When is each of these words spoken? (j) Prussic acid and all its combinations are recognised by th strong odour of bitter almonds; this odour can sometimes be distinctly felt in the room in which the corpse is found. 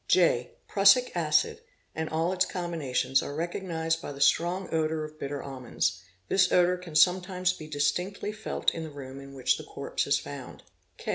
(j) 0.07 0.49
Prussic 0.67 1.11
acid 1.15 1.61
and 1.93 2.09
all 2.09 2.33
its 2.33 2.43
combinations 2.43 3.21
are 3.21 3.35
recognised 3.35 4.01
by 4.01 4.09
th 4.09 4.23
strong 4.23 4.67
odour 4.73 5.03
of 5.03 5.19
bitter 5.19 5.43
almonds; 5.43 6.01
this 6.27 6.51
odour 6.51 6.75
can 6.77 6.95
sometimes 6.95 7.53
be 7.53 7.67
distinctly 7.67 8.31
felt 8.31 8.73
in 8.73 8.81
the 8.81 8.89
room 8.89 9.19
in 9.19 9.35
which 9.35 9.59
the 9.59 9.63
corpse 9.63 10.07
is 10.07 10.17
found. 10.17 10.63